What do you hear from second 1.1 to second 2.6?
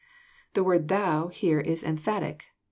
here is emphatic.